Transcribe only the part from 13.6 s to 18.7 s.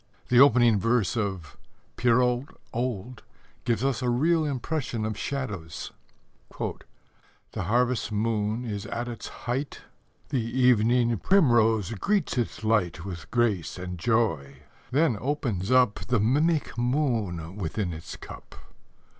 and joy: then opens up The mimic moon within its cup.